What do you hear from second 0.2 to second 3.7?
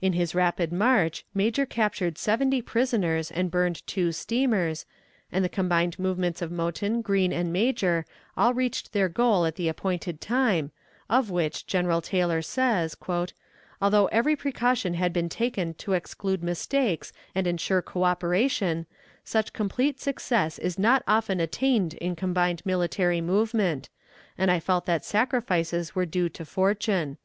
rapid march. Major captured seventy prisoners and